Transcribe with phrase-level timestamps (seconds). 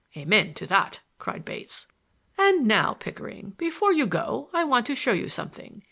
[0.17, 1.85] "Amen to that!" cried Bates.
[2.35, 5.79] "And now, Pickering, before you go I want to show you something.